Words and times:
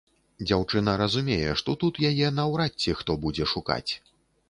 Дзяўчына 0.43 0.95
разумее, 1.01 1.53
што 1.63 1.77
тут 1.85 2.01
яе 2.11 2.35
наўрад 2.41 2.71
ці 2.83 2.99
хто 3.03 3.21
будзе 3.27 3.51
шукаць. 3.57 3.89